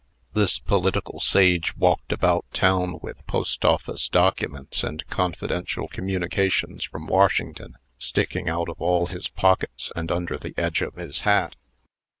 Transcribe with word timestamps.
This 0.33 0.57
political 0.57 1.19
sage 1.19 1.77
walked 1.77 2.11
about 2.11 2.51
town 2.53 2.97
with 3.03 3.23
Post 3.27 3.63
Office 3.63 4.09
documents 4.09 4.83
and 4.83 5.07
confidential 5.11 5.87
communications 5.87 6.83
from 6.85 7.05
Washington 7.05 7.75
sticking 7.99 8.49
out 8.49 8.67
of 8.67 8.81
all 8.81 9.05
his 9.05 9.27
pockets, 9.27 9.91
and 9.95 10.11
under 10.11 10.37
the 10.39 10.55
edge 10.57 10.81
of 10.81 10.95
his 10.95 11.19
hat. 11.19 11.55